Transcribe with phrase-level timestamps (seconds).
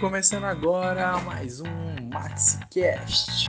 [0.00, 1.66] Começando agora mais um
[2.12, 3.46] MaxiCast.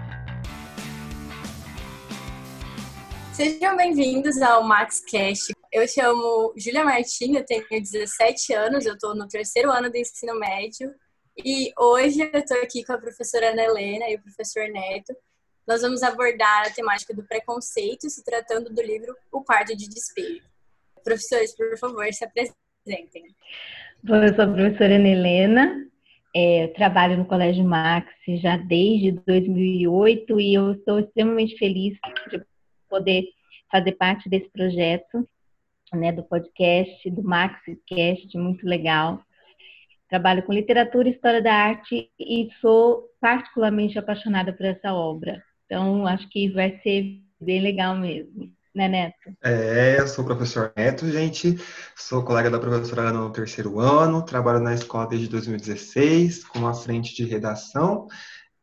[3.33, 5.53] Sejam bem-vindos ao MaxCast.
[5.69, 10.39] Eu chamo Júlia Martins, eu tenho 17 anos, eu estou no terceiro ano do ensino
[10.39, 10.95] médio
[11.37, 15.13] e hoje eu estou aqui com a professora Ana Helena e o professor Neto.
[15.67, 20.45] Nós vamos abordar a temática do preconceito, se tratando do livro O Quarto de Despejo.
[21.03, 23.35] Professores, por favor, se apresentem.
[24.01, 25.86] Bom, eu sou a professora Ana Helena,
[26.39, 31.97] é, trabalho no Colégio Max já desde 2008 e eu estou extremamente feliz
[32.29, 32.39] de
[32.87, 33.23] poder
[33.71, 35.27] fazer parte desse projeto,
[35.91, 39.19] né, do podcast, do MaxCast, muito legal.
[40.07, 45.43] Trabalho com literatura e história da arte e sou particularmente apaixonada por essa obra.
[45.65, 49.35] Então, acho que vai ser bem legal mesmo né, Neto?
[49.43, 51.57] É, eu sou o professor Neto, gente.
[51.95, 56.73] Sou colega da professora Ana no terceiro ano, trabalho na escola desde 2016, como a
[56.73, 58.07] frente de redação.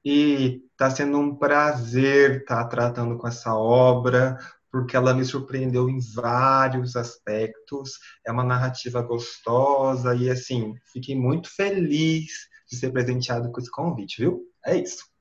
[0.04, 4.38] E está sendo um prazer estar tá tratando com essa obra,
[4.70, 7.98] porque ela me surpreendeu em vários aspectos.
[8.24, 12.26] É uma narrativa gostosa e, assim, fiquei muito feliz
[12.70, 14.42] de ser presenteado com esse convite, viu?
[14.64, 15.13] É isso.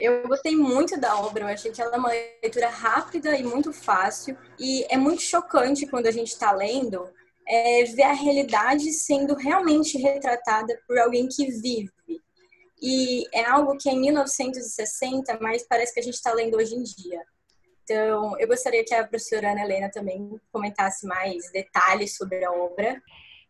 [0.00, 3.72] Eu gostei muito da obra, eu achei que ela é uma leitura rápida e muito
[3.72, 4.36] fácil.
[4.58, 7.08] E é muito chocante quando a gente está lendo
[7.46, 11.90] é, ver a realidade sendo realmente retratada por alguém que vive.
[12.82, 16.74] E é algo que é em 1960, mas parece que a gente está lendo hoje
[16.74, 17.20] em dia.
[17.82, 23.02] Então, eu gostaria que a professora Ana Helena também comentasse mais detalhes sobre a obra.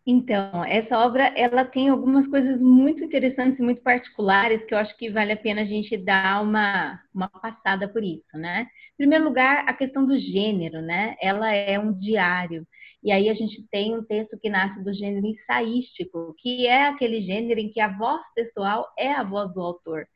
[0.06, 4.96] Então, essa obra ela tem algumas coisas muito interessantes e muito particulares que eu acho
[4.96, 8.66] que vale a pena a gente dar uma, uma passada por isso, né?
[8.94, 11.16] Em primeiro lugar, a questão do gênero, né?
[11.20, 12.66] Ela é um diário.
[13.02, 17.22] E aí a gente tem um texto que nasce do gênero ensaístico, que é aquele
[17.22, 20.06] gênero em que a voz pessoal é a voz do autor.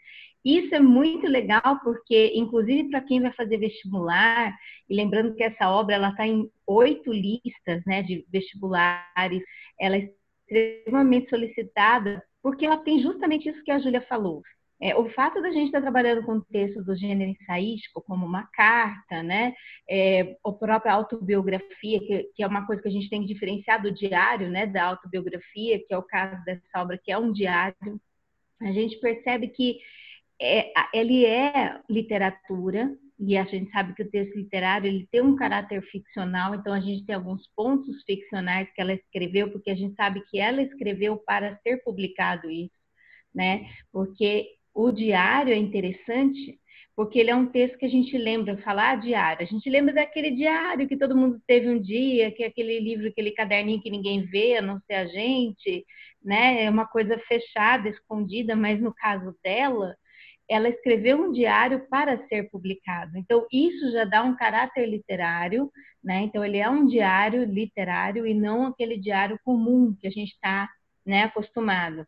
[0.45, 4.55] Isso é muito legal porque, inclusive, para quem vai fazer vestibular,
[4.89, 9.43] e lembrando que essa obra ela está em oito listas né, de vestibulares,
[9.79, 10.11] ela é
[10.49, 14.43] extremamente solicitada porque ela tem justamente isso que a Júlia falou.
[14.81, 19.23] É, o fato da gente estar trabalhando com textos do gênero ensaístico, como uma carta,
[19.23, 19.55] né,
[19.89, 23.81] é, a própria autobiografia, que, que, é uma coisa que a gente tem que diferenciar
[23.81, 28.01] do diário, né, da autobiografia, que é o caso dessa obra, que é um diário,
[28.61, 29.79] a gente percebe que
[30.41, 35.37] é, ele é literatura, e a gente sabe que o texto literário ele tem um
[35.37, 39.95] caráter ficcional, então a gente tem alguns pontos ficcionais que ela escreveu, porque a gente
[39.95, 42.75] sabe que ela escreveu para ser publicado isso,
[43.35, 43.69] né?
[43.93, 46.59] Porque o diário é interessante,
[46.97, 50.33] porque ele é um texto que a gente lembra, falar diário, a gente lembra daquele
[50.33, 54.23] diário que todo mundo teve um dia, que é aquele livro, aquele caderninho que ninguém
[54.27, 55.85] vê, a não ser a gente,
[56.23, 56.65] né?
[56.65, 59.95] É uma coisa fechada, escondida, mas no caso dela,
[60.49, 63.17] ela escreveu um diário para ser publicado.
[63.17, 65.71] Então, isso já dá um caráter literário,
[66.03, 66.21] né?
[66.23, 70.69] Então, ele é um diário literário e não aquele diário comum que a gente está
[71.05, 72.07] né, acostumado.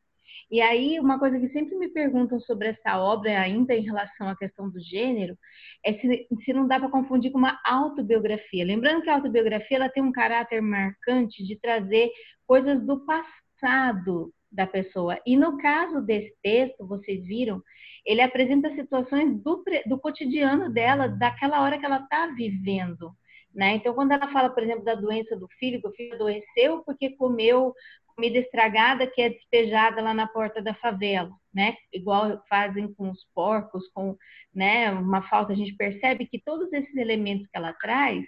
[0.50, 4.36] E aí, uma coisa que sempre me perguntam sobre essa obra, ainda em relação à
[4.36, 5.36] questão do gênero,
[5.84, 8.64] é se, se não dá para confundir com uma autobiografia.
[8.64, 12.10] Lembrando que a autobiografia ela tem um caráter marcante de trazer
[12.46, 15.18] coisas do passado da pessoa.
[15.26, 17.62] E no caso desse texto, vocês viram,
[18.04, 23.12] ele apresenta situações do, do cotidiano dela, daquela hora que ela está vivendo.
[23.54, 23.76] Né?
[23.76, 27.10] Então, quando ela fala, por exemplo, da doença do filho, que o filho adoeceu porque
[27.16, 27.74] comeu
[28.16, 31.76] comida estragada que é despejada lá na porta da favela, né?
[31.92, 34.16] Igual fazem com os porcos, com
[34.54, 38.24] né, uma falta, a gente percebe que todos esses elementos que ela traz,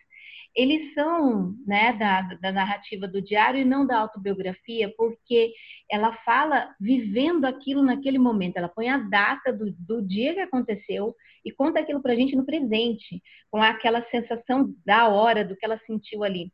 [0.59, 5.53] eles são né, da, da narrativa do diário e não da autobiografia, porque
[5.89, 11.15] ela fala vivendo aquilo naquele momento, ela põe a data do, do dia que aconteceu
[11.45, 15.65] e conta aquilo para a gente no presente, com aquela sensação da hora, do que
[15.65, 16.53] ela sentiu ali.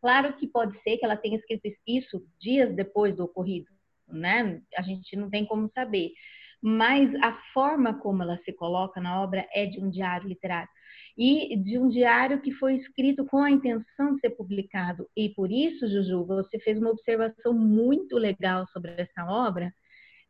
[0.00, 3.68] Claro que pode ser que ela tenha escrito isso dias depois do ocorrido,
[4.08, 4.60] né?
[4.76, 6.10] A gente não tem como saber.
[6.60, 10.68] Mas a forma como ela se coloca na obra é de um diário literário
[11.18, 15.10] e de um diário que foi escrito com a intenção de ser publicado.
[15.16, 19.74] E por isso, Juju, você fez uma observação muito legal sobre essa obra,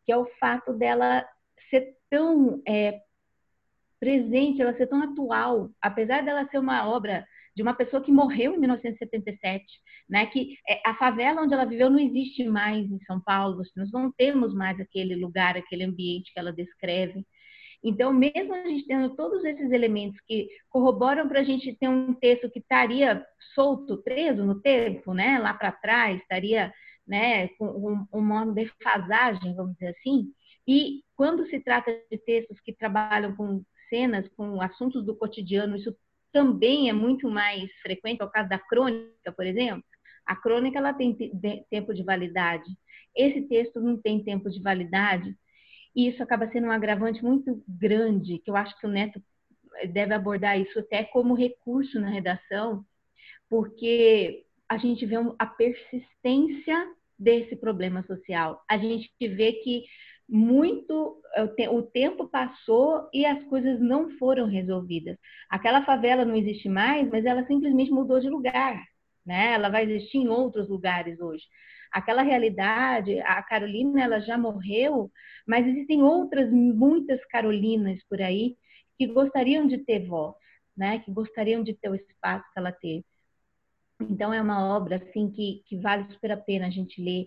[0.06, 1.28] que é o fato dela
[1.68, 3.02] ser tão é,
[4.00, 8.54] presente, ela ser tão atual, apesar dela ser uma obra de uma pessoa que morreu
[8.54, 9.64] em 1977,
[10.08, 10.24] né?
[10.26, 14.10] Que é, a favela onde ela viveu não existe mais em São Paulo, nós não
[14.12, 17.26] temos mais aquele lugar, aquele ambiente que ela descreve.
[17.82, 22.12] Então, mesmo a gente tendo todos esses elementos que corroboram para a gente ter um
[22.14, 26.72] texto que estaria solto, preso no tempo, né, lá para trás, estaria
[27.06, 30.32] né, com uma defasagem, vamos dizer assim,
[30.66, 35.96] e quando se trata de textos que trabalham com cenas, com assuntos do cotidiano, isso
[36.30, 39.82] também é muito mais frequente, é o caso da crônica, por exemplo.
[40.26, 41.16] A crônica ela tem
[41.70, 42.70] tempo de validade.
[43.16, 45.34] Esse texto não tem tempo de validade,
[45.98, 49.20] e isso acaba sendo um agravante muito grande, que eu acho que o Neto
[49.92, 52.84] deve abordar isso até como recurso na redação,
[53.50, 56.86] porque a gente vê a persistência
[57.18, 58.62] desse problema social.
[58.70, 59.86] A gente vê que
[60.28, 61.20] muito
[61.72, 65.18] o tempo passou e as coisas não foram resolvidas.
[65.50, 68.80] Aquela favela não existe mais, mas ela simplesmente mudou de lugar,
[69.26, 69.54] né?
[69.54, 71.42] Ela vai existir em outros lugares hoje.
[71.92, 75.10] Aquela realidade, a Carolina ela já morreu,
[75.46, 78.56] mas existem outras muitas Carolinas por aí
[78.98, 80.34] que gostariam de ter voz,
[80.76, 80.98] né?
[80.98, 83.04] Que gostariam de ter o espaço que ela teve.
[84.00, 87.26] Então é uma obra assim que, que vale super a pena a gente ler.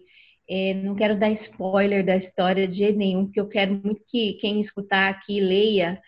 [0.49, 4.61] É, não quero dar spoiler da história de nenhum, porque eu quero muito que quem
[4.61, 6.01] escutar aqui leia.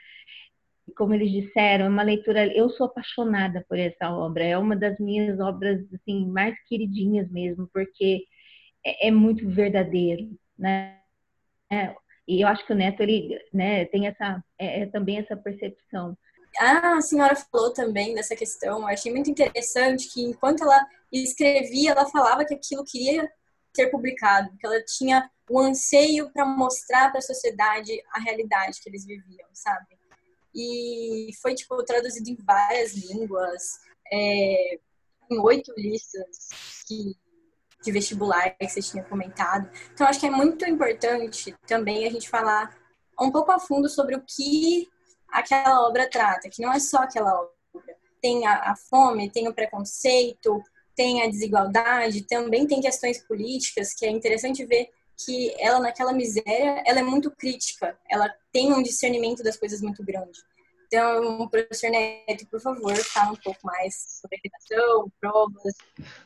[0.97, 2.45] Como eles disseram, é uma leitura.
[2.47, 4.43] Eu sou apaixonada por essa obra.
[4.43, 8.25] É uma das minhas obras assim mais queridinhas mesmo, porque
[8.85, 10.99] é, é muito verdadeiro, né?
[11.71, 11.95] É,
[12.27, 16.17] e eu acho que o Neto ele, né, tem essa é, é também essa percepção
[16.59, 22.09] a senhora falou também dessa questão, eu achei muito interessante que enquanto ela escrevia, ela
[22.09, 23.29] falava que aquilo queria
[23.75, 28.89] ser publicado, que ela tinha o anseio para mostrar para a sociedade a realidade que
[28.89, 29.97] eles viviam, sabe?
[30.55, 33.79] E foi tipo traduzido em várias línguas,
[34.11, 34.79] é,
[35.31, 36.49] em oito listas
[36.87, 37.15] que,
[37.83, 39.69] de vestibular que você tinha comentado.
[39.93, 42.75] Então acho que é muito importante também a gente falar
[43.19, 44.89] um pouco a fundo sobre o que
[45.27, 47.53] aquela obra trata, que não é só aquela obra.
[48.21, 50.63] Tem a, a fome, tem o preconceito,
[50.95, 54.89] tem a desigualdade, também tem questões políticas, que é interessante ver
[55.25, 60.03] que ela, naquela miséria, ela é muito crítica, ela tem um discernimento das coisas muito
[60.03, 60.39] grande.
[60.93, 65.73] Então, professor Neto, por favor, fala um pouco mais sobre redação, provas.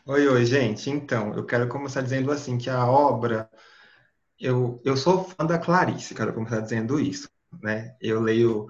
[0.05, 0.89] Oi, oi, gente.
[0.89, 3.49] Então, eu quero começar dizendo assim, que a obra...
[4.37, 7.29] Eu, eu sou fã da Clarice, quero começar dizendo isso,
[7.63, 7.95] né?
[8.01, 8.67] Eu leio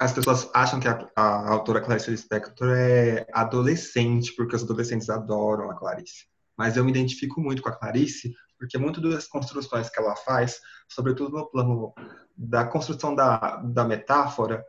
[0.00, 5.70] as pessoas acham que a, a autora Clarice Lispector é adolescente, porque os adolescentes adoram
[5.70, 6.24] a Clarice.
[6.56, 10.58] Mas eu me identifico muito com a Clarice, porque muito das construções que ela faz,
[10.88, 11.92] sobretudo no plano
[12.34, 14.64] da construção da, da metáfora,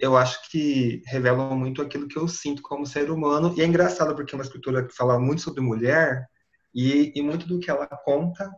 [0.00, 3.54] eu acho que revelam muito aquilo que eu sinto como ser humano.
[3.56, 6.28] E é engraçado porque é uma escritura que fala muito sobre mulher,
[6.74, 8.50] e, e muito do que ela conta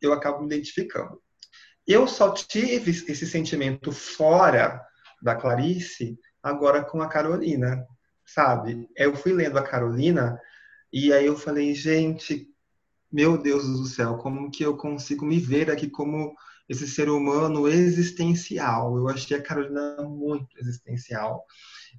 [0.00, 1.20] eu acabo me identificando.
[1.86, 4.80] Eu só tive esse sentimento fora
[5.20, 7.84] da Clarice, agora com a Carolina,
[8.24, 8.88] sabe?
[8.94, 10.38] Eu fui lendo a Carolina
[10.92, 12.48] e aí eu falei, gente,
[13.10, 16.34] meu Deus do céu, como que eu consigo me ver aqui como
[16.68, 18.96] esse ser humano existencial?
[18.96, 21.44] Eu achei a Carolina muito existencial.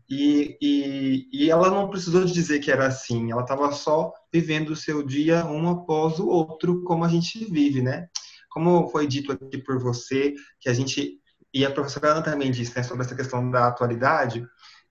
[0.10, 4.76] E, e, e ela não precisou dizer que era assim, ela estava só vivendo o
[4.76, 8.08] seu dia um após o outro, como a gente vive, né?
[8.50, 11.20] Como foi dito aqui por você, que a gente
[11.54, 14.46] e a professora Ana também disse né, sobre essa questão da atualidade.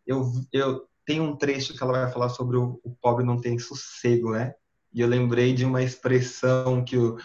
[0.07, 3.59] Eu, eu tenho um trecho que ela vai falar sobre o, o pobre não tem
[3.59, 4.55] sossego, né?
[4.93, 7.17] E eu lembrei de uma expressão que, o,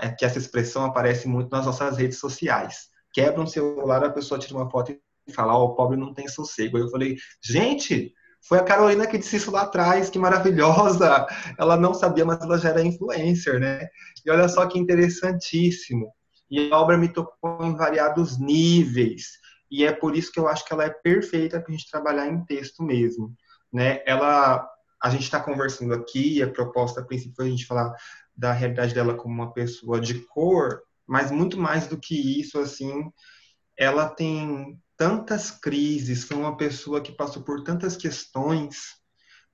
[0.00, 2.88] é que essa expressão aparece muito nas nossas redes sociais.
[3.12, 6.26] Quebra um celular, a pessoa tira uma foto e fala, oh, o pobre não tem
[6.26, 6.76] sossego.
[6.76, 8.14] Aí eu falei, gente,
[8.46, 11.26] foi a Carolina que disse isso lá atrás, que maravilhosa!
[11.58, 13.88] Ela não sabia, mas ela já era influencer, né?
[14.24, 16.12] E olha só que interessantíssimo.
[16.50, 19.32] E a obra me tocou em variados níveis.
[19.70, 22.26] E é por isso que eu acho que ela é perfeita para a gente trabalhar
[22.26, 23.34] em texto mesmo.
[23.70, 24.02] Né?
[24.06, 24.66] Ela,
[25.02, 27.94] a gente está conversando aqui, a proposta princípio foi a gente falar
[28.38, 33.10] da realidade dela como uma pessoa de cor, mas muito mais do que isso, assim,
[33.76, 38.96] ela tem tantas crises, foi uma pessoa que passou por tantas questões,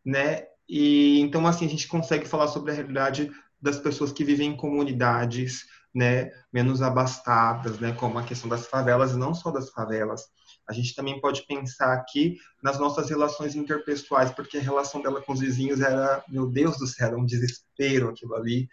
[0.05, 0.43] né?
[0.69, 4.57] E então assim a gente consegue falar sobre a realidade das pessoas que vivem em
[4.57, 5.65] comunidades,
[5.95, 10.25] né, menos abastadas, né, como a questão das favelas não só das favelas.
[10.69, 15.33] A gente também pode pensar aqui nas nossas relações interpessoais, porque a relação dela com
[15.33, 18.69] os vizinhos era, meu Deus do céu, era um desespero aquilo ali,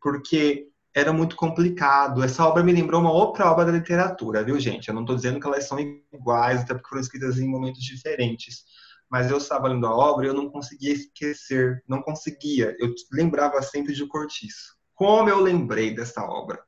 [0.00, 2.22] porque era muito complicado.
[2.22, 4.88] Essa obra me lembrou uma outra obra da literatura, viu, gente?
[4.88, 5.78] Eu não estou dizendo que elas são
[6.12, 8.64] iguais, até porque foram escritas em momentos diferentes.
[9.10, 12.74] Mas eu estava lendo a obra e eu não conseguia esquecer, não conseguia.
[12.78, 16.62] Eu lembrava sempre de Cortiço como eu lembrei dessa obra.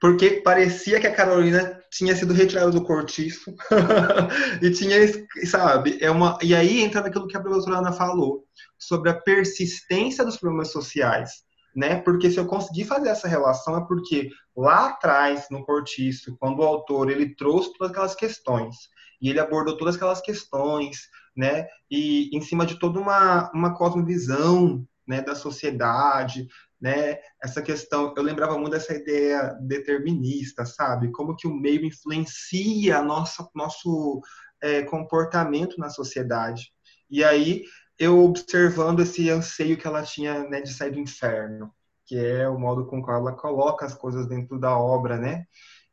[0.00, 3.54] Porque parecia que a Carolina tinha sido retirada do cortiço
[4.62, 4.96] e tinha,
[5.44, 8.46] sabe, é uma e aí entra naquilo que a professora Ana falou
[8.78, 11.44] sobre a persistência dos problemas sociais.
[11.76, 11.96] né?
[12.00, 16.64] Porque se eu conseguir fazer essa relação é porque lá atrás, no Cortiço, quando o
[16.64, 18.76] autor ele trouxe todas aquelas questões
[19.20, 21.66] e ele abordou todas aquelas questões, né?
[21.90, 26.48] E em cima de toda uma, uma cosmovisão né, da sociedade,
[26.80, 27.18] né?
[27.42, 31.10] Essa questão, eu lembrava muito dessa ideia determinista, sabe?
[31.12, 34.22] Como que o meio influencia nosso nosso
[34.62, 36.72] é, comportamento na sociedade.
[37.10, 37.64] E aí
[37.98, 41.72] eu observando esse anseio que ela tinha né, de sair do inferno,
[42.06, 45.44] que é o modo com que ela coloca as coisas dentro da obra, né?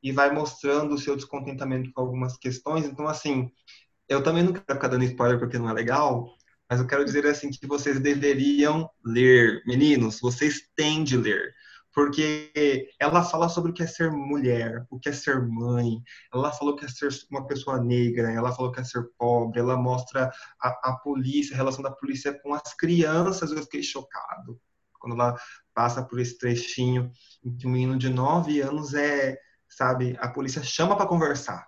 [0.01, 2.86] E vai mostrando o seu descontentamento com algumas questões.
[2.86, 3.51] Então, assim,
[4.08, 6.29] eu também não quero ficar dando spoiler porque não é legal,
[6.70, 9.62] mas eu quero dizer assim que vocês deveriam ler.
[9.66, 11.54] Meninos, vocês têm de ler.
[11.94, 16.00] Porque ela fala sobre o que é ser mulher, o que é ser mãe,
[16.32, 19.76] ela falou que é ser uma pessoa negra, ela falou que é ser pobre, ela
[19.76, 20.32] mostra
[20.62, 23.52] a, a polícia, a relação da polícia com as crianças.
[23.52, 24.62] Eu fiquei chocado
[25.00, 25.36] quando ela
[25.74, 27.12] passa por esse trechinho
[27.44, 31.68] em que um menino de nove anos é, sabe, a polícia chama para conversar.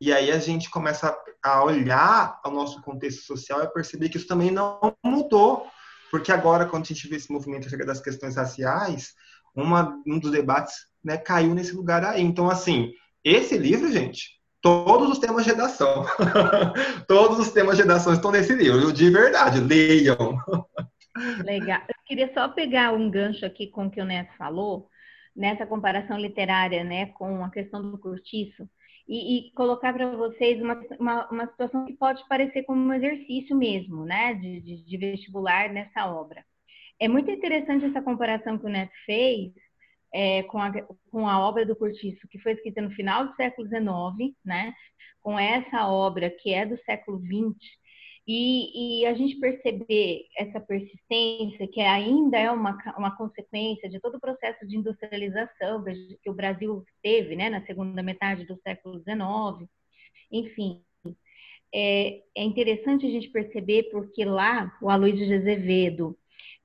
[0.00, 4.26] E aí a gente começa a olhar o nosso contexto social e perceber que isso
[4.26, 5.66] também não mudou.
[6.10, 9.12] Porque agora, quando a gente vê esse movimento das questões raciais,
[9.54, 12.22] uma, um dos debates né, caiu nesse lugar aí.
[12.22, 12.92] Então, assim,
[13.22, 16.06] esse livro, gente, todos os temas de redação,
[17.06, 20.38] todos os temas de redação estão nesse livro, de verdade, leiam.
[21.44, 21.80] Legal.
[21.88, 24.88] Eu queria só pegar um gancho aqui com o que o Neto falou,
[25.36, 28.68] nessa comparação literária, né, com a questão do cortiço
[29.08, 33.56] e, e colocar para vocês uma, uma, uma, situação que pode parecer como um exercício
[33.56, 36.44] mesmo, né, de, de, de, vestibular nessa obra.
[36.98, 39.52] É muito interessante essa comparação que o Neto fez
[40.12, 40.72] é, com, a,
[41.10, 44.72] com a obra do Cortiço, que foi escrita no final do século XIX, né,
[45.20, 47.56] com essa obra que é do século XX,
[48.26, 54.16] e, e, a gente perceber essa persistência, que ainda é uma, uma consequência de todo
[54.16, 55.82] o processo de industrialização
[56.22, 59.68] que o Brasil teve né, na segunda metade do século XIX,
[60.30, 60.82] enfim.
[61.72, 66.16] É, é interessante a gente perceber porque lá o Aloysio de Azevedo,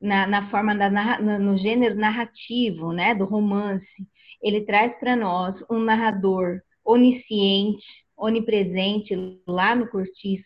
[0.02, 4.08] na, na forma da no gênero narrativo, né, do romance,
[4.42, 7.86] ele traz para nós um narrador onisciente,
[8.18, 9.16] onipresente
[9.48, 10.46] lá no cortiço,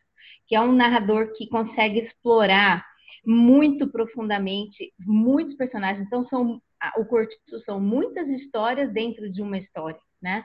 [0.50, 2.84] que é um narrador que consegue explorar
[3.24, 6.08] muito profundamente muitos personagens.
[6.08, 6.60] Então, são,
[6.98, 10.44] o Cortiço são muitas histórias dentro de uma história, né?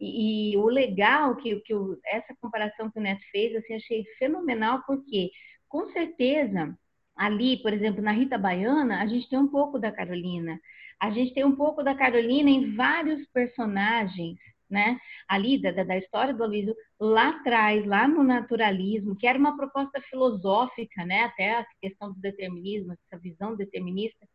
[0.00, 4.04] E, e o legal que, que o, essa comparação que o Neto fez, assim, achei
[4.18, 5.30] fenomenal, porque,
[5.68, 6.74] com certeza,
[7.14, 10.58] ali, por exemplo, na Rita Baiana, a gente tem um pouco da Carolina.
[10.98, 14.38] A gente tem um pouco da Carolina em vários personagens
[14.72, 14.98] né,
[15.28, 20.00] ali da, da história do Aloysio, lá atrás, lá no naturalismo, que era uma proposta
[20.00, 24.26] filosófica, né, até a questão do determinismo, essa visão determinista,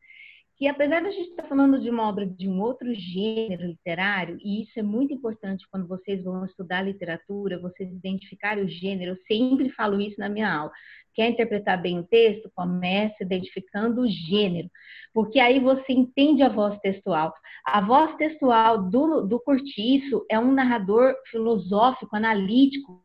[0.57, 4.39] que apesar de a gente estar falando de uma obra de um outro gênero literário,
[4.43, 9.17] e isso é muito importante quando vocês vão estudar literatura, vocês identificarem o gênero, eu
[9.27, 10.71] sempre falo isso na minha aula.
[11.13, 12.51] Quer interpretar bem o texto?
[12.55, 14.67] Comece identificando o gênero,
[15.13, 17.31] porque aí você entende a voz textual.
[17.63, 23.03] A voz textual do, do Cortiço é um narrador filosófico, analítico,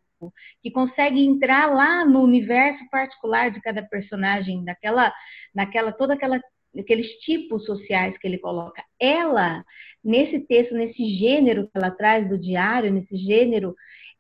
[0.63, 5.13] que consegue entrar lá no universo particular de cada personagem, daquela,
[5.55, 6.41] naquela toda aquela
[6.79, 8.83] aqueles tipos sociais que ele coloca.
[8.99, 9.65] Ela,
[10.03, 13.75] nesse texto, nesse gênero que ela traz do diário, nesse gênero,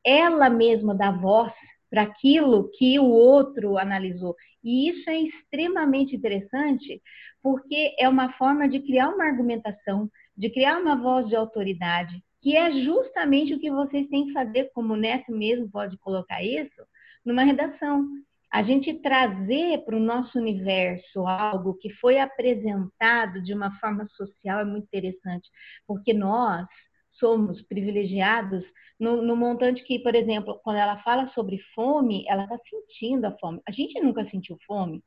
[0.04, 1.52] ela mesma dá voz
[1.90, 4.34] para aquilo que o outro analisou.
[4.64, 7.02] E isso é extremamente interessante,
[7.42, 12.56] porque é uma forma de criar uma argumentação, de criar uma voz de autoridade, que
[12.56, 16.82] é justamente o que vocês têm que fazer, como o Neto mesmo pode colocar isso,
[17.24, 18.08] numa redação
[18.52, 24.60] a gente trazer para o nosso universo algo que foi apresentado de uma forma social
[24.60, 25.48] é muito interessante,
[25.86, 26.66] porque nós
[27.12, 28.62] somos privilegiados
[29.00, 33.36] no, no montante que, por exemplo, quando ela fala sobre fome, ela está sentindo a
[33.38, 33.60] fome.
[33.66, 35.02] A gente nunca sentiu fome,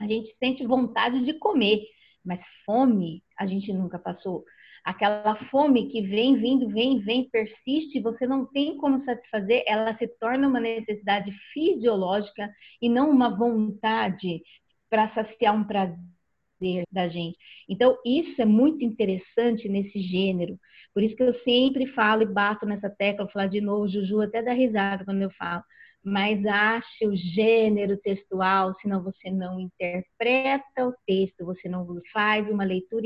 [0.00, 1.82] a gente sente vontade de comer,
[2.24, 4.42] mas fome a gente nunca passou
[4.86, 10.06] aquela fome que vem, vindo, vem, vem, persiste, você não tem como satisfazer, ela se
[10.20, 12.48] torna uma necessidade fisiológica
[12.80, 14.40] e não uma vontade
[14.88, 17.36] para saciar um prazer da gente.
[17.68, 20.56] Então, isso é muito interessante nesse gênero.
[20.94, 24.22] Por isso que eu sempre falo e bato nessa tecla, vou falar de novo, Juju
[24.22, 25.64] até dá risada quando eu falo.
[26.00, 32.62] Mas ache o gênero textual, senão você não interpreta o texto, você não faz uma
[32.62, 33.04] leitura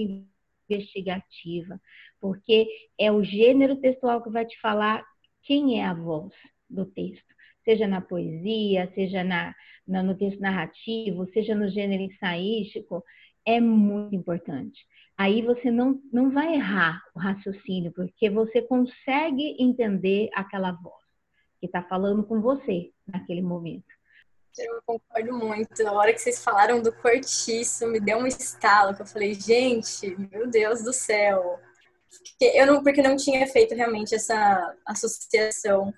[0.74, 1.80] investigativa,
[2.20, 5.04] porque é o gênero textual que vai te falar
[5.42, 6.32] quem é a voz
[6.68, 7.34] do texto,
[7.64, 9.54] seja na poesia, seja na,
[9.86, 13.02] na no texto narrativo, seja no gênero ensaístico.
[13.44, 14.86] é muito importante.
[15.16, 21.04] Aí você não, não vai errar o raciocínio, porque você consegue entender aquela voz
[21.58, 24.00] que está falando com você naquele momento.
[24.59, 25.87] Eu concordo muito.
[25.87, 30.16] A hora que vocês falaram do cortiço, me deu um estalo, que eu falei, gente,
[30.16, 31.59] meu Deus do céu.
[32.40, 35.95] Eu não, porque não tinha feito realmente essa associação.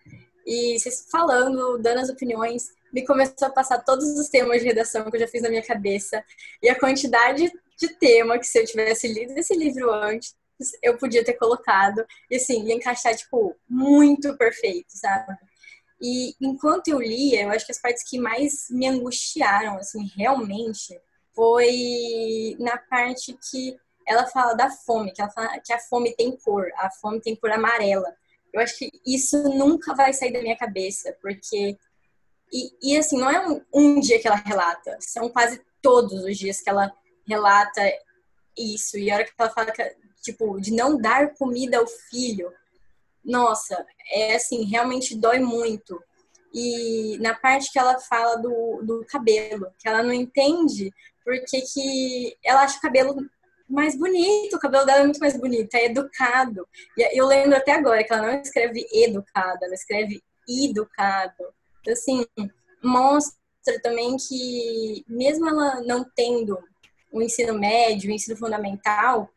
[0.47, 5.11] E vocês falando, dando as opiniões, me começou a passar todos os temas de redação
[5.11, 6.23] que eu já fiz na minha cabeça.
[6.63, 10.37] E a quantidade de tema que se eu tivesse lido esse livro antes,
[10.83, 12.05] eu podia ter colocado.
[12.31, 15.37] E assim, ia encaixar, tipo, muito perfeito, sabe?
[16.03, 21.01] E enquanto eu lia, eu acho que as partes que mais me angustiaram, assim, realmente,
[21.33, 26.37] foi na parte que ela fala da fome, que ela fala que a fome tem
[26.37, 28.13] cor, a fome tem cor amarela.
[28.53, 31.79] Eu acho que isso nunca vai sair da minha cabeça, porque.
[32.53, 36.37] E, e assim, não é um, um dia que ela relata, são quase todos os
[36.37, 36.93] dias que ela
[37.27, 37.81] relata
[38.59, 38.99] isso.
[38.99, 42.53] E a hora que ela fala, que, tipo, de não dar comida ao filho,
[43.25, 46.03] nossa, é assim, realmente dói muito.
[46.55, 50.93] E na parte que ela fala do, do cabelo, que ela não entende
[51.25, 53.17] porque que ela acha o cabelo
[53.69, 56.69] mais bonito, o cabelo dela é muito mais bonito, é educado.
[56.97, 61.45] E eu lembro até agora que ela não escreve educada, ela escreve educado.
[61.81, 62.27] Então, assim,
[62.83, 66.59] mostra também que mesmo ela não tendo
[67.11, 69.31] o ensino médio, o ensino fundamental,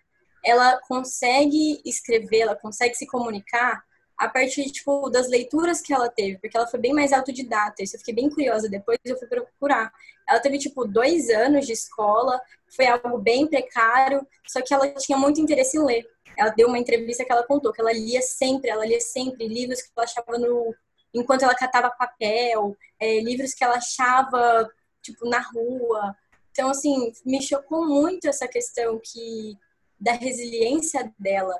[0.45, 3.83] ela consegue escrever, ela consegue se comunicar
[4.17, 7.83] a partir tipo, das leituras que ela teve, porque ela foi bem mais autodidata.
[7.83, 9.91] Isso eu fiquei bem curiosa depois, eu fui procurar.
[10.29, 12.39] Ela teve tipo dois anos de escola,
[12.73, 16.07] foi algo bem precário, só que ela tinha muito interesse em ler.
[16.37, 19.81] Ela deu uma entrevista que ela contou que ela lia sempre, ela lia sempre livros
[19.81, 20.73] que ela achava no
[21.13, 24.69] enquanto ela catava papel, é, livros que ela achava
[25.01, 26.15] tipo na rua.
[26.51, 29.57] Então assim me chocou muito essa questão que
[30.05, 31.59] da resiliência dela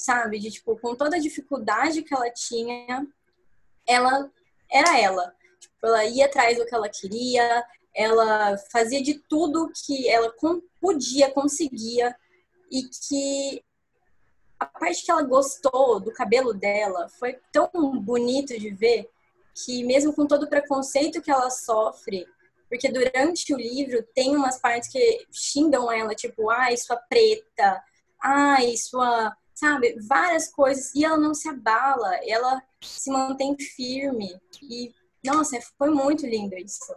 [0.00, 0.38] sabe?
[0.38, 3.06] De tipo, com toda a dificuldade que ela tinha,
[3.86, 4.30] ela
[4.70, 5.34] era ela.
[5.60, 7.64] Tipo, ela ia atrás do que ela queria,
[7.94, 10.34] ela fazia de tudo que ela
[10.80, 12.16] podia, conseguia,
[12.70, 13.62] e que
[14.58, 17.68] a parte que ela gostou do cabelo dela foi tão
[18.00, 19.10] bonito de ver
[19.54, 22.26] que mesmo com todo o preconceito que ela sofre,
[22.70, 27.82] porque durante o livro tem umas partes que xingam ela, tipo, ai, sua preta,
[28.22, 29.96] ai, sua sabe?
[30.08, 30.94] Várias coisas.
[30.94, 34.40] E ela não se abala, ela se mantém firme.
[34.62, 36.94] E, nossa, foi muito lindo isso.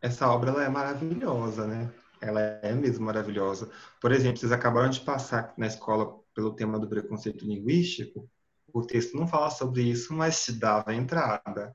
[0.00, 1.92] Essa obra ela é maravilhosa, né?
[2.20, 3.70] Ela é mesmo maravilhosa.
[4.00, 8.28] Por exemplo, vocês acabaram de passar na escola pelo tema do preconceito linguístico.
[8.72, 11.74] O texto não fala sobre isso, mas te dava entrada.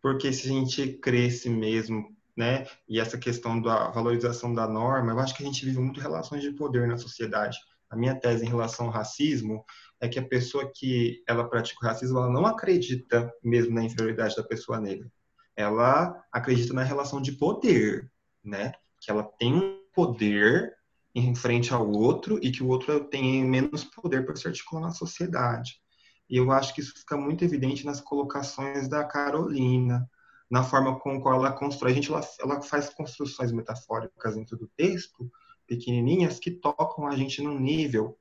[0.00, 2.66] Porque se a gente cresce mesmo, né?
[2.88, 6.42] E essa questão da valorização da norma, eu acho que a gente vive muito relações
[6.42, 9.64] de poder na sociedade a minha tese em relação ao racismo
[10.00, 14.36] é que a pessoa que ela pratica o racismo, ela não acredita mesmo na inferioridade
[14.36, 15.10] da pessoa negra.
[15.54, 18.10] Ela acredita na relação de poder,
[18.44, 18.72] né?
[19.00, 20.74] Que ela tem um poder
[21.14, 24.90] em frente ao outro e que o outro tem menos poder para se articular na
[24.90, 25.80] sociedade.
[26.28, 30.06] E eu acho que isso fica muito evidente nas colocações da Carolina,
[30.50, 31.92] na forma com qual ela constrói.
[31.92, 35.30] A gente ela, ela faz construções metafóricas dentro do texto
[35.66, 38.16] pequenininhas que tocam a gente num nível.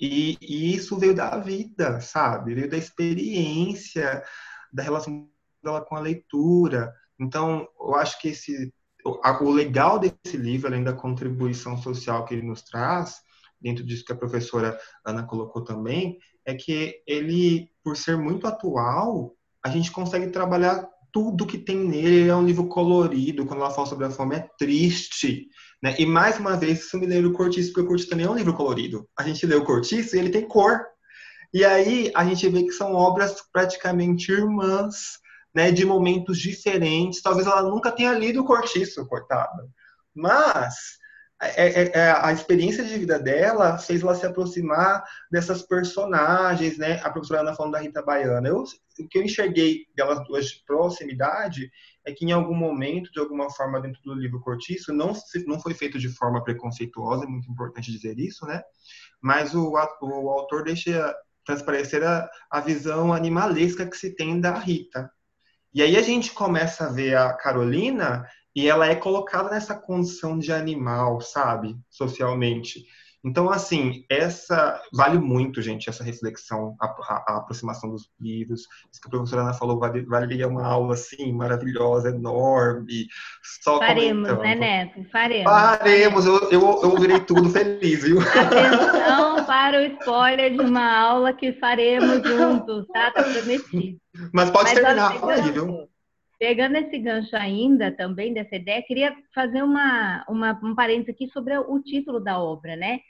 [0.00, 2.54] E, e isso veio da vida, sabe?
[2.54, 4.22] Veio da experiência,
[4.72, 5.28] da relação
[5.62, 6.92] dela com a leitura.
[7.18, 8.72] Então, eu acho que esse
[9.04, 13.22] o legal desse livro, além da contribuição social que ele nos traz,
[13.60, 19.34] dentro disso que a professora Ana colocou também, é que ele, por ser muito atual,
[19.62, 20.86] a gente consegue trabalhar
[21.18, 22.20] tudo que tem nele.
[22.20, 25.48] Ele é um livro colorido, quando ela fala sobre a fome, é triste.
[25.82, 25.96] Né?
[25.98, 28.36] E mais uma vez, isso me lembra o Cortiço, porque o Cortiço também é um
[28.36, 29.04] livro colorido.
[29.18, 30.80] A gente lê o Cortiço e ele tem cor.
[31.52, 35.18] E aí a gente vê que são obras praticamente irmãs,
[35.52, 37.20] né, de momentos diferentes.
[37.20, 39.68] Talvez ela nunca tenha lido o Cortiço, coitada.
[40.14, 40.76] Mas
[41.40, 47.00] a experiência de vida dela fez ela se aproximar dessas personagens, né?
[47.04, 48.48] A professora Ana falando da Rita Baiana.
[48.48, 48.64] Eu,
[48.98, 51.70] o que eu enxerguei delas duas de proximidade
[52.04, 55.12] é que em algum momento, de alguma forma, dentro do livro Cortiço, não,
[55.46, 58.60] não foi feito de forma preconceituosa, é muito importante dizer isso, né?
[59.20, 65.08] Mas o, o autor deixa transparecer a, a visão animalesca que se tem da Rita.
[65.72, 70.38] E aí a gente começa a ver a Carolina e ela é colocada nessa condição
[70.38, 71.76] de animal, sabe?
[71.90, 72.84] Socialmente.
[73.24, 78.62] Então, assim, essa vale muito, gente, essa reflexão, a, a, a aproximação dos livros.
[78.92, 83.06] Isso que a professora Ana falou, vale, valeria uma aula, assim, maravilhosa, enorme.
[83.62, 84.42] Só Faremos, comentando.
[84.42, 85.10] né, Neto?
[85.10, 85.50] Faremos.
[85.50, 88.18] Faremos, eu, eu, eu ouvirei tudo feliz, viu?
[88.20, 93.10] Atenção para o spoiler de uma aula que faremos juntos, tá?
[93.10, 93.98] Tá prometido.
[94.32, 95.87] Mas pode Mas, terminar, fala aí, viu?
[96.38, 101.56] Pegando esse gancho ainda também dessa ideia, queria fazer uma, uma, um parênteses aqui sobre
[101.58, 103.00] o título da obra, né?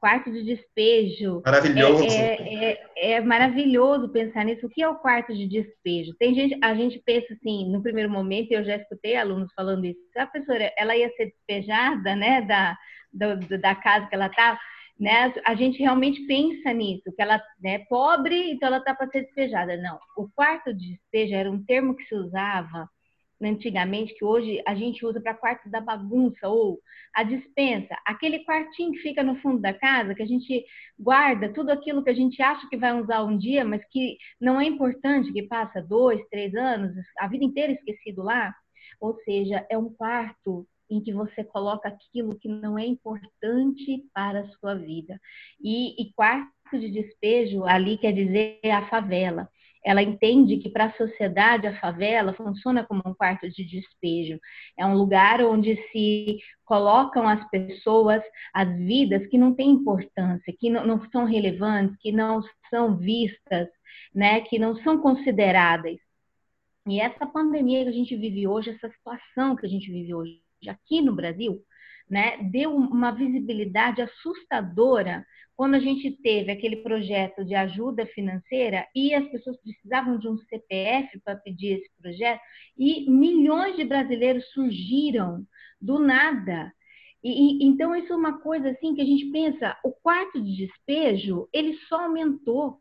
[0.00, 1.42] Quarto de despejo.
[1.44, 2.04] Maravilhoso.
[2.04, 4.64] É, é, é, é maravilhoso pensar nisso.
[4.66, 6.14] O que é o quarto de despejo?
[6.18, 9.98] Tem gente, a gente pensa assim, no primeiro momento, eu já escutei alunos falando isso.
[10.16, 12.76] A professora, ela ia ser despejada, né, da,
[13.12, 14.58] do- da casa que ela estava,
[14.98, 15.32] né?
[15.44, 19.76] A gente realmente pensa nisso, que ela é pobre, então ela está para ser despejada.
[19.76, 19.98] Não.
[20.16, 22.88] O quarto de despejo era um termo que se usava
[23.40, 26.80] antigamente, que hoje a gente usa para quarto da bagunça ou
[27.14, 30.64] a dispensa, aquele quartinho que fica no fundo da casa, que a gente
[30.98, 34.60] guarda tudo aquilo que a gente acha que vai usar um dia, mas que não
[34.60, 38.52] é importante, que passa dois, três anos, a vida inteira esquecido lá.
[39.00, 44.40] Ou seja, é um quarto em que você coloca aquilo que não é importante para
[44.40, 45.20] a sua vida.
[45.60, 49.48] E, e quarto de despejo ali quer dizer a favela.
[49.84, 54.38] Ela entende que para a sociedade a favela funciona como um quarto de despejo.
[54.76, 58.22] É um lugar onde se colocam as pessoas,
[58.52, 63.68] as vidas que não têm importância, que não, não são relevantes, que não são vistas,
[64.14, 65.96] né, que não são consideradas.
[66.86, 70.47] E essa pandemia que a gente vive hoje, essa situação que a gente vive hoje
[70.66, 71.62] aqui no Brasil,
[72.08, 79.12] né, deu uma visibilidade assustadora quando a gente teve aquele projeto de ajuda financeira e
[79.12, 82.40] as pessoas precisavam de um CPF para pedir esse projeto
[82.78, 85.44] e milhões de brasileiros surgiram
[85.80, 86.72] do nada.
[87.22, 90.56] E, e, então isso é uma coisa assim que a gente pensa, o quarto de
[90.56, 92.78] despejo ele só aumentou,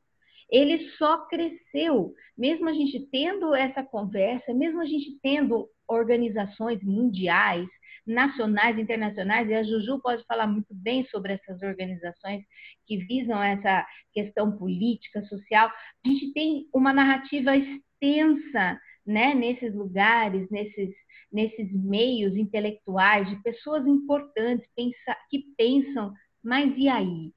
[0.48, 7.68] ele só cresceu, mesmo a gente tendo essa conversa, mesmo a gente tendo organizações mundiais
[8.06, 12.44] nacionais, internacionais, e a Juju pode falar muito bem sobre essas organizações
[12.86, 15.70] que visam essa questão política, social.
[16.06, 20.94] A gente tem uma narrativa extensa, né, nesses lugares, nesses
[21.32, 27.34] nesses meios intelectuais de pessoas importantes pensa, que pensam, mas e aí?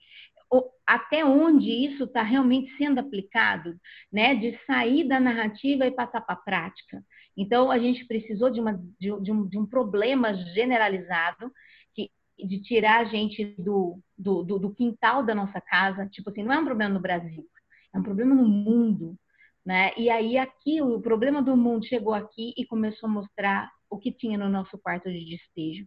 [0.86, 3.78] Até onde isso está realmente sendo aplicado,
[4.12, 4.34] né?
[4.34, 7.04] De sair da narrativa e passar para a prática.
[7.36, 11.52] Então, a gente precisou de, uma, de, de, um, de um, problema generalizado,
[11.94, 16.08] que, de tirar a gente do, do, do, do, quintal da nossa casa.
[16.08, 17.46] Tipo assim, não é um problema no Brasil,
[17.94, 19.16] é um problema no mundo.
[19.64, 19.92] Né?
[19.96, 24.12] E aí, aqui, o problema do mundo chegou aqui e começou a mostrar o que
[24.12, 25.86] tinha no nosso quarto de despejo.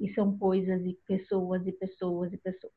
[0.00, 2.72] E são coisas e pessoas e pessoas e pessoas.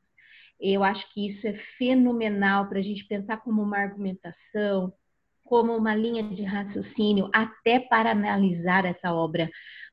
[0.60, 4.92] Eu acho que isso é fenomenal para a gente pensar como uma argumentação,
[5.46, 9.48] como uma linha de raciocínio até para analisar essa obra,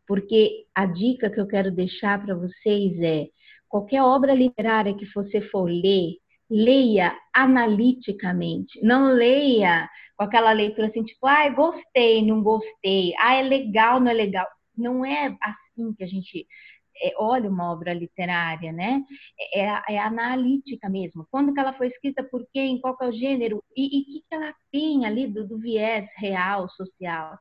[0.07, 3.27] porque a dica que eu quero deixar para vocês é
[3.69, 6.17] qualquer obra literária que você for ler,
[6.49, 13.41] leia analiticamente, não leia com aquela leitura assim, tipo, ah, gostei, não gostei, ah, é
[13.41, 14.47] legal, não é legal.
[14.75, 16.47] Não é assim que a gente
[17.01, 19.03] é, olha uma obra literária, né?
[19.53, 21.27] É, é, analítica mesmo.
[21.31, 24.23] Quando que ela foi escrita, por quem, qual que é o gênero e o que,
[24.27, 27.37] que ela tem ali do, do, viés real, social.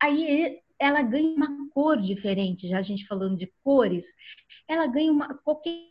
[0.00, 4.04] Aí ela ganha uma cor diferente, já a gente falando de cores,
[4.68, 5.88] ela ganha uma qualquer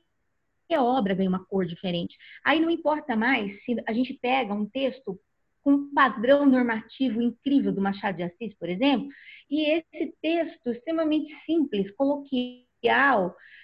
[0.75, 2.17] obra ganha uma cor diferente.
[2.43, 5.19] Aí não importa mais se a gente pega um texto
[5.63, 9.09] com um padrão normativo incrível do Machado de Assis, por exemplo,
[9.49, 12.66] e esse texto extremamente simples, coloquial,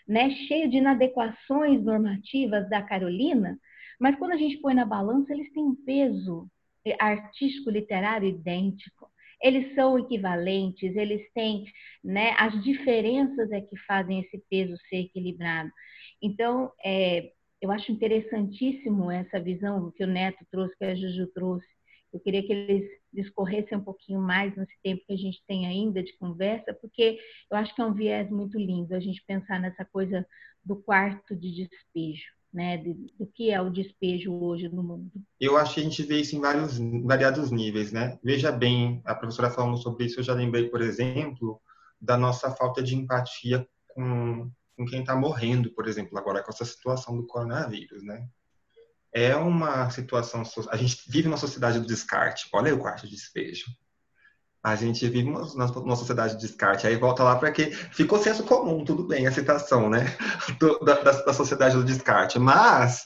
[0.08, 3.58] né, cheio de inadequações normativas da Carolina,
[4.00, 6.50] mas quando a gente põe na balança, eles têm um peso
[7.00, 9.10] artístico literário idêntico.
[9.42, 11.66] Eles são equivalentes, eles têm,
[12.04, 15.70] né, as diferenças é que fazem esse peso ser equilibrado.
[16.22, 21.68] Então, é, eu acho interessantíssimo essa visão que o Neto trouxe, que a Juju trouxe.
[22.14, 26.04] Eu queria que eles discorressem um pouquinho mais nesse tempo que a gente tem ainda
[26.04, 27.18] de conversa, porque
[27.50, 30.26] eu acho que é um viés muito lindo a gente pensar nessa coisa
[30.64, 32.78] do quarto de despejo, né?
[32.78, 35.12] Do que é o despejo hoje no mundo.
[35.40, 38.20] Eu acho que a gente vê isso em vários variados níveis, né?
[38.24, 41.60] Veja bem, a professora falando sobre isso, eu já lembrei, por exemplo,
[42.00, 46.66] da nossa falta de empatia com, com quem está morrendo, por exemplo, agora com essa
[46.66, 48.28] situação do coronavírus, né?
[49.14, 50.44] É uma situação.
[50.70, 52.48] A gente vive uma sociedade do descarte.
[52.54, 53.66] Olha aí o quarto de despejo.
[54.64, 56.88] A gente vive numa sociedade de descarte.
[56.88, 60.06] Aí volta lá para que ficou senso comum, tudo bem, a citação, né?
[60.60, 62.40] Do, da, da, sociedade do descarte.
[62.40, 63.04] Mas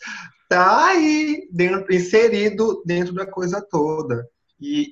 [0.47, 4.25] tá aí dentro, inserido dentro da coisa toda.
[4.59, 4.91] E,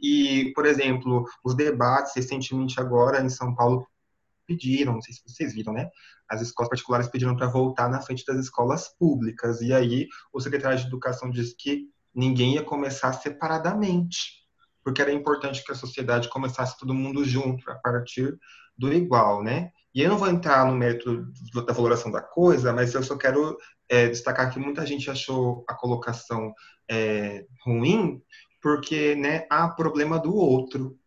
[0.50, 3.88] e, por exemplo, os debates recentemente agora em São Paulo
[4.46, 5.90] pediram, não sei se vocês viram, né?
[6.30, 9.62] As escolas particulares pediram para voltar na frente das escolas públicas.
[9.62, 14.46] E aí o secretário de Educação disse que ninguém ia começar separadamente,
[14.84, 18.38] porque era importante que a sociedade começasse todo mundo junto, a partir
[18.78, 19.72] do igual, né?
[19.94, 21.26] E eu não vou entrar no mérito
[21.66, 25.74] da valoração da coisa, mas eu só quero é, destacar que muita gente achou a
[25.74, 26.54] colocação
[26.90, 28.22] é, ruim,
[28.62, 31.00] porque né, há problema do outro.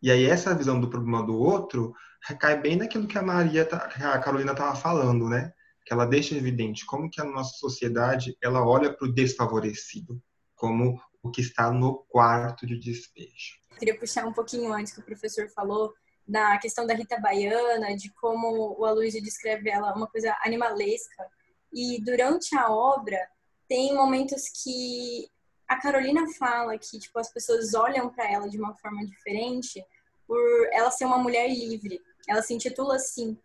[0.00, 1.92] E aí essa visão do problema do outro
[2.26, 5.52] recai bem naquilo que a Maria, tá, a Carolina estava falando, né?
[5.86, 10.20] Que ela deixa evidente como que a nossa sociedade ela olha para o desfavorecido
[10.54, 13.58] como o que está no quarto de despejo.
[13.70, 15.94] Eu queria puxar um pouquinho antes que o professor falou
[16.26, 21.26] da questão da Rita Baiana, de como o Aloysio descreve ela uma coisa animalesca.
[21.72, 23.18] E durante a obra
[23.66, 25.30] tem momentos que
[25.66, 29.84] a Carolina fala que tipo as pessoas olham para ela de uma forma diferente
[30.26, 30.38] por
[30.72, 32.00] ela ser uma mulher livre.
[32.28, 33.38] Ela se intitula assim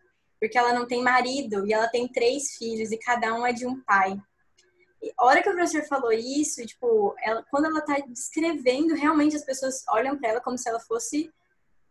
[0.43, 3.65] porque ela não tem marido e ela tem três filhos e cada um é de
[3.65, 4.21] um pai.
[5.01, 9.37] E a hora que o professor falou isso, tipo, ela, quando ela tá descrevendo, realmente
[9.37, 11.31] as pessoas olham para ela como se ela fosse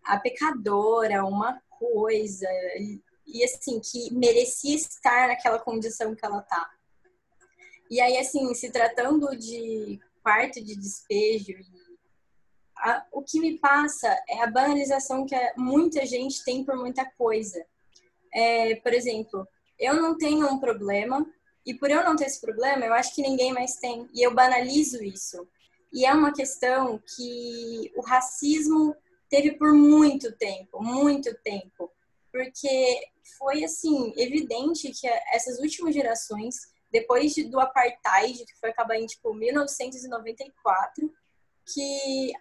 [0.05, 6.71] a pecadora, uma coisa, e, e assim, que merecia estar naquela condição que ela tá.
[7.91, 11.55] E aí, assim, se tratando de quarto de despejo,
[12.83, 17.65] a, o que me passa é a banalização que muita gente tem por muita coisa.
[18.35, 19.47] É, por exemplo,
[19.79, 21.25] eu não tenho um problema,
[21.65, 24.35] e por eu não ter esse problema, eu acho que ninguém mais tem, e eu
[24.35, 25.47] banalizo isso.
[25.93, 28.97] E é uma questão que o racismo
[29.31, 31.91] teve por muito tempo, muito tempo,
[32.33, 33.07] porque
[33.39, 39.07] foi assim evidente que essas últimas gerações depois de, do apartheid, que foi acabar em
[39.07, 41.11] tipo 1994,
[41.73, 42.33] que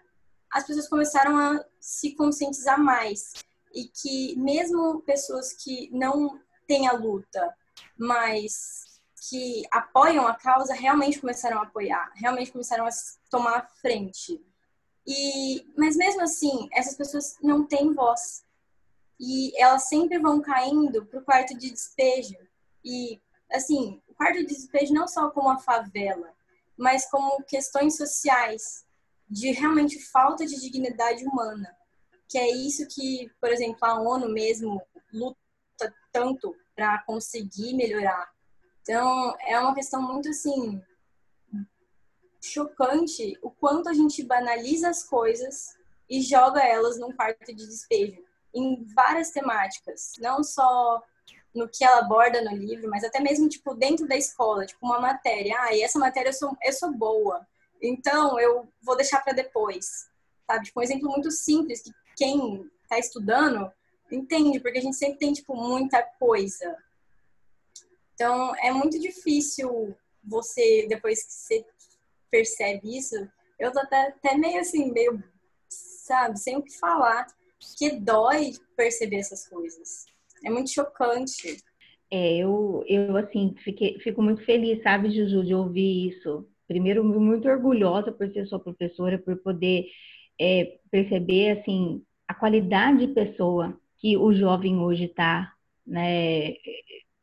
[0.52, 3.34] as pessoas começaram a se conscientizar mais
[3.74, 7.56] e que mesmo pessoas que não têm a luta,
[7.98, 12.90] mas que apoiam a causa, realmente começaram a apoiar, realmente começaram a
[13.30, 14.44] tomar a frente.
[15.08, 18.44] E, mas mesmo assim, essas pessoas não têm voz.
[19.20, 22.36] E elas sempre vão caindo para o quarto de despejo.
[22.84, 26.34] E, assim, quarto de despejo não só como a favela,
[26.78, 28.86] mas como questões sociais,
[29.32, 31.74] de realmente falta de dignidade humana.
[32.28, 34.82] Que é isso que, por exemplo, a ONU mesmo
[35.14, 35.38] luta
[36.12, 38.30] tanto para conseguir melhorar.
[38.82, 40.82] Então, é uma questão muito assim
[42.44, 45.78] chocante o quanto a gente banaliza as coisas
[46.10, 48.22] e joga elas num quarto de despejo
[48.54, 51.02] em várias temáticas, não só
[51.54, 55.00] no que ela aborda no livro, mas até mesmo tipo dentro da escola, tipo uma
[55.00, 55.56] matéria.
[55.60, 57.48] Ah, e essa matéria eu sou, eu sou boa,
[57.82, 60.10] então eu vou deixar para depois,
[60.46, 60.66] sabe?
[60.66, 63.72] Tipo um exemplo muito simples que quem está estudando
[64.12, 66.78] entende, porque a gente sempre tem tipo muita coisa.
[68.14, 71.66] Então é muito difícil você depois que você
[72.30, 73.16] percebe isso,
[73.60, 75.22] eu tô até, até meio assim, meio,
[75.70, 77.28] sabe, sem o que falar,
[77.78, 80.06] que dói perceber essas coisas.
[80.44, 81.58] É muito chocante.
[82.10, 86.48] É, eu, eu assim, fiquei, fico muito feliz, sabe, Juju, de ouvir isso.
[86.72, 89.88] Primeiro, muito orgulhosa por ser sua professora, por poder
[90.40, 95.52] é, perceber, assim, a qualidade de pessoa que o jovem hoje está,
[95.86, 96.54] né,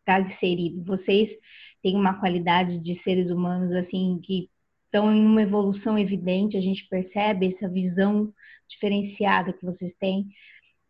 [0.04, 0.84] tá inserido.
[0.84, 1.30] Vocês
[1.82, 4.50] têm uma qualidade de seres humanos, assim, que
[4.84, 8.30] estão em uma evolução evidente, a gente percebe essa visão
[8.68, 10.26] diferenciada que vocês têm.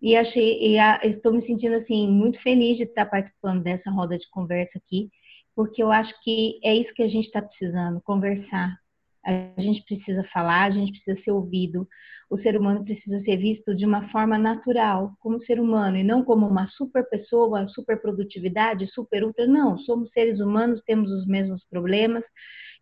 [0.02, 4.18] E achei, e a, estou me sentindo assim muito feliz de estar participando dessa roda
[4.18, 5.10] de conversa aqui,
[5.58, 8.78] porque eu acho que é isso que a gente está precisando, conversar.
[9.26, 11.84] A gente precisa falar, a gente precisa ser ouvido.
[12.30, 16.22] O ser humano precisa ser visto de uma forma natural, como ser humano, e não
[16.22, 19.48] como uma super pessoa, super produtividade, super ultra.
[19.48, 22.22] Não, somos seres humanos, temos os mesmos problemas,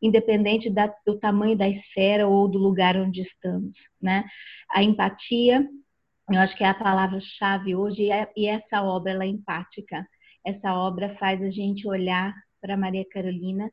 [0.03, 4.23] independente da, do tamanho da esfera ou do lugar onde estamos, né?
[4.71, 5.67] A empatia
[6.31, 10.07] eu acho que é a palavra-chave hoje e, é, essa obra ela é empática.
[10.45, 12.35] Essa obra faz a gente olhar
[12.67, 13.71] para Maria Carolina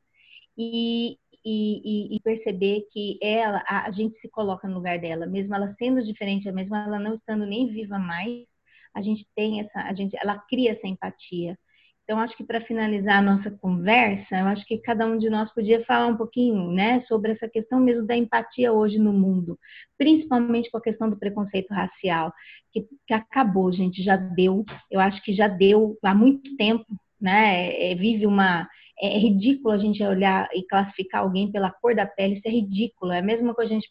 [0.56, 5.56] e, e, e, perceber que ela, a, a, gente se coloca no lugar dela, mesmo
[5.56, 8.46] ela sendo diferente, mesmo ela não estando nem viva mais,
[8.94, 11.58] a gente tem essa, a gente, ela cria essa empatia.
[12.04, 15.52] Então, acho que para finalizar a nossa conversa, eu acho que cada um de nós
[15.54, 19.58] podia falar um pouquinho, né, sobre essa questão mesmo da empatia hoje no mundo,
[19.98, 22.32] principalmente com a questão do preconceito racial,
[22.72, 24.66] que, que acabou, gente, já deu.
[24.92, 26.86] Eu acho que já deu há muito tempo,
[27.20, 27.92] né?
[27.92, 28.68] É, vive uma
[29.04, 33.12] é ridículo a gente olhar e classificar alguém pela cor da pele, isso é ridículo.
[33.12, 33.90] É a mesma coisa a gente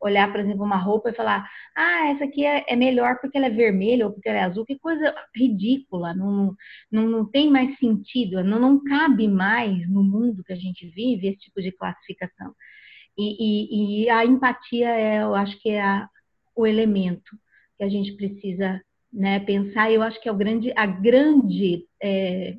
[0.00, 3.46] olhar, por exemplo, uma roupa e falar, ah, essa aqui é, é melhor porque ela
[3.46, 6.54] é vermelha ou porque ela é azul, que coisa ridícula, não,
[6.90, 11.28] não, não tem mais sentido, não, não cabe mais no mundo que a gente vive
[11.28, 12.54] esse tipo de classificação.
[13.16, 16.08] E, e, e a empatia, é, eu acho que é a,
[16.56, 17.36] o elemento
[17.76, 18.80] que a gente precisa
[19.12, 22.56] né, pensar, e eu acho que é o grande, a grande, é,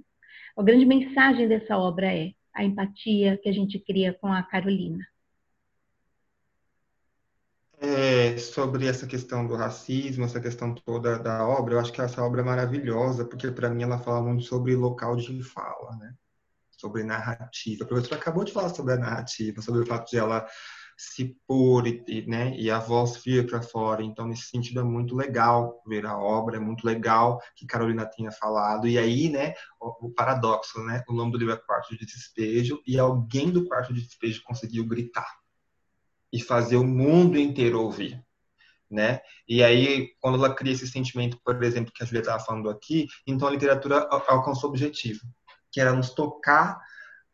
[0.56, 5.06] a grande mensagem dessa obra é a empatia que a gente cria com a Carolina
[7.80, 12.24] é, sobre essa questão do racismo, essa questão toda da obra, eu acho que essa
[12.24, 16.14] obra é maravilhosa, porque para mim ela fala muito sobre local de fala, né?
[16.72, 17.84] Sobre narrativa.
[17.84, 20.46] A professora acabou de falar sobre a narrativa, sobre o fato de ela
[20.98, 24.02] se pôr e, né, e a voz vir para fora.
[24.02, 28.32] Então, nesse sentido, é muito legal ver a obra, é muito legal que Carolina tenha
[28.32, 28.88] falado.
[28.88, 31.04] E aí, né, o, o paradoxo, né?
[31.10, 34.86] O nome do livro é Quarto de Despejo, e alguém do quarto de despejo conseguiu
[34.86, 35.28] gritar
[36.32, 38.24] e fazer o mundo inteiro ouvir.
[38.90, 39.20] Né?
[39.48, 43.08] E aí, quando ela cria esse sentimento, por exemplo, que a Julia estava falando aqui,
[43.26, 45.22] então a literatura alcançou o objetivo,
[45.72, 46.80] que era nos tocar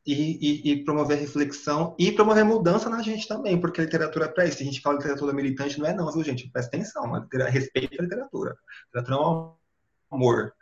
[0.06, 4.28] e, e, e, promover reflexão e promover mudança na gente também, porque a literatura é
[4.28, 4.58] para isso.
[4.58, 6.50] Se a gente fala literatura militante, não é não, viu, gente?
[6.50, 7.04] Presta atenção,
[7.50, 8.56] respeito a literatura.
[8.88, 9.54] Literatura é um
[10.12, 10.54] amor.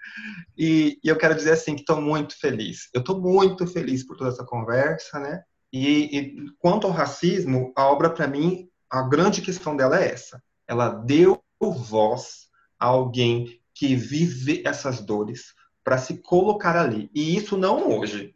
[0.57, 2.89] E, e eu quero dizer assim que estou muito feliz.
[2.93, 5.43] Eu estou muito feliz por toda essa conversa, né?
[5.71, 10.41] E quanto ao racismo, a obra, para mim, a grande questão dela é essa.
[10.67, 12.49] Ela deu voz
[12.79, 17.09] a alguém que vive essas dores para se colocar ali.
[17.13, 18.35] E isso não hoje.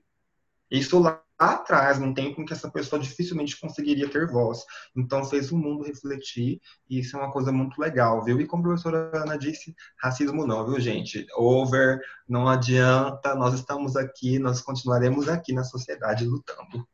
[0.74, 4.64] Isso lá atrás, num tempo em que essa pessoa dificilmente conseguiria ter voz.
[4.96, 6.60] Então fez o mundo refletir,
[6.90, 8.42] e isso é uma coisa muito legal, viu?
[8.42, 11.28] E como a professora Ana disse, racismo não, viu, gente?
[11.38, 16.88] Over, não adianta, nós estamos aqui, nós continuaremos aqui na sociedade lutando.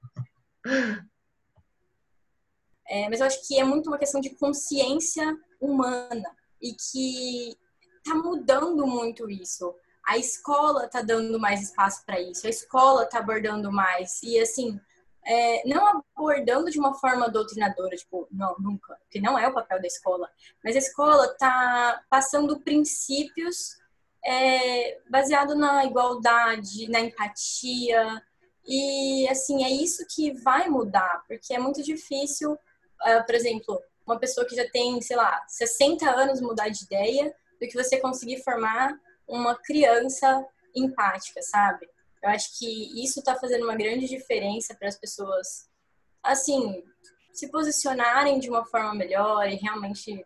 [2.91, 7.55] É, mas eu acho que é muito uma questão de consciência humana e que
[7.97, 9.73] está mudando muito isso.
[10.09, 14.21] A escola está dando mais espaço para isso, a escola está abordando mais.
[14.23, 14.79] E assim,
[15.25, 19.79] é, não abordando de uma forma doutrinadora, tipo, não, nunca, porque não é o papel
[19.79, 20.27] da escola,
[20.63, 23.77] mas a escola está passando princípios
[24.25, 28.21] é, baseado na igualdade, na empatia,
[28.65, 34.19] e, assim, é isso que vai mudar, porque é muito difícil, uh, por exemplo, uma
[34.19, 38.43] pessoa que já tem, sei lá, 60 anos mudar de ideia, do que você conseguir
[38.43, 38.95] formar
[39.29, 41.87] uma criança empática, sabe?
[42.21, 45.69] Eu acho que isso está fazendo uma grande diferença para as pessoas,
[46.21, 46.83] assim,
[47.31, 50.25] se posicionarem de uma forma melhor e realmente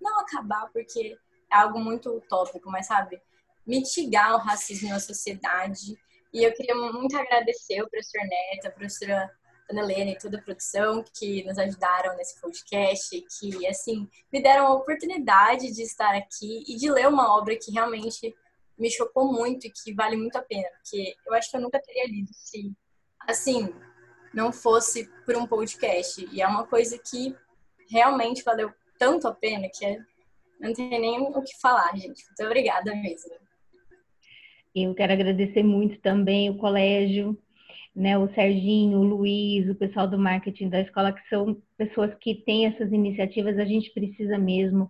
[0.00, 1.16] não acabar, porque
[1.52, 3.20] é algo muito utópico, mas sabe,
[3.66, 5.96] mitigar o racismo na sociedade
[6.32, 9.30] e eu queria muito agradecer o professor Neto, a professora
[9.70, 14.66] Ana Helena e toda a produção que nos ajudaram nesse podcast, que, assim, me deram
[14.66, 18.34] a oportunidade de estar aqui e de ler uma obra que realmente
[18.78, 21.80] me chocou muito e que vale muito a pena, porque eu acho que eu nunca
[21.80, 22.72] teria lido se,
[23.28, 23.72] assim,
[24.34, 26.28] não fosse por um podcast.
[26.32, 27.34] E é uma coisa que
[27.90, 29.98] realmente valeu tanto a pena que é,
[30.60, 32.24] não tem nem o que falar, gente.
[32.26, 33.32] Muito obrigada mesmo.
[34.74, 37.38] Eu quero agradecer muito também o colégio,
[37.94, 42.34] né, o Serginho, o Luiz, o pessoal do marketing da escola, que são pessoas que
[42.44, 44.88] têm essas iniciativas, a gente precisa mesmo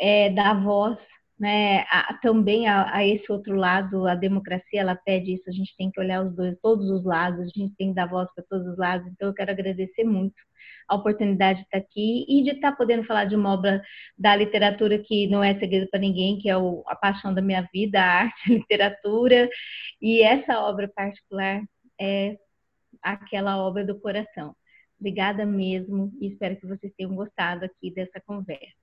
[0.00, 0.98] é, dar voz
[1.38, 5.74] né, a, também a, a, esse outro lado, a democracia, ela pede isso, a gente
[5.76, 8.44] tem que olhar os dois, todos os lados, a gente tem que dar voz para
[8.48, 10.34] todos os lados, então eu quero agradecer muito
[10.88, 13.82] a oportunidade de estar aqui e de estar podendo falar de uma obra
[14.18, 17.68] da literatura que não é segredo para ninguém, que é o, a paixão da minha
[17.72, 19.48] vida, a arte, a literatura,
[20.00, 21.62] e essa obra particular
[22.00, 22.38] é
[23.02, 24.54] aquela obra do coração.
[24.98, 28.76] Obrigada mesmo e espero que vocês tenham gostado aqui dessa conversa.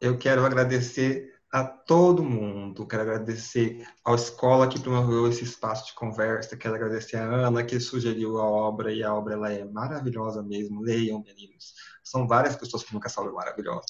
[0.00, 2.86] Eu quero agradecer a todo mundo.
[2.86, 6.56] Quero agradecer à escola que promoveu esse espaço de conversa.
[6.56, 10.82] Quero agradecer a Ana que sugeriu a obra e a obra ela é maravilhosa mesmo.
[10.82, 11.74] Leiam, meninos.
[12.04, 13.86] São várias pessoas que nunca sabem maravilhosa.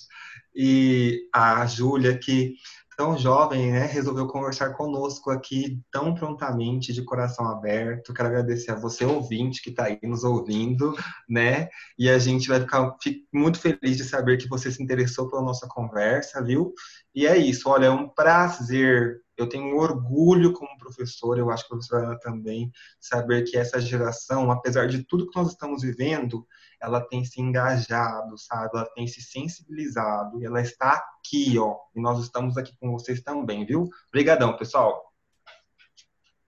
[0.54, 2.54] E a Júlia que
[2.98, 8.12] tão jovem, né, resolveu conversar conosco aqui tão prontamente, de coração aberto.
[8.12, 10.92] Quero agradecer a você, ouvinte, que está aí nos ouvindo,
[11.28, 11.68] né?
[11.96, 12.96] E a gente vai ficar
[13.32, 16.74] muito feliz de saber que você se interessou pela nossa conversa, viu?
[17.14, 21.68] E é isso, olha, é um prazer eu tenho orgulho como professor, eu acho que
[21.68, 26.44] a professora Ana também, saber que essa geração, apesar de tudo que nós estamos vivendo,
[26.80, 28.70] ela tem se engajado, sabe?
[28.74, 31.76] Ela tem se sensibilizado e ela está aqui, ó.
[31.94, 33.88] E nós estamos aqui com vocês também, viu?
[34.08, 35.07] Obrigadão, pessoal.